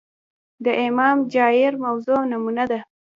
د 0.65 0.67
امام 0.85 1.17
جائر 1.33 1.73
موضوع 1.85 2.19
نمونه 2.31 2.63
ده 2.71 2.79